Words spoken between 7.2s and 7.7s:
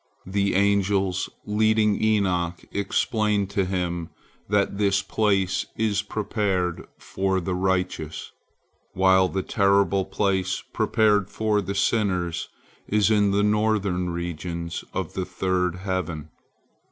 the